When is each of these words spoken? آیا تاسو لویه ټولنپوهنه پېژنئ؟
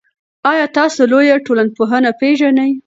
آیا 0.51 0.65
تاسو 0.77 1.01
لویه 1.11 1.37
ټولنپوهنه 1.45 2.11
پېژنئ؟ 2.19 2.71